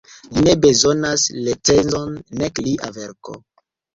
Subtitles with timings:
[0.35, 3.37] Li ne bezonas recenzon, nek lia verko.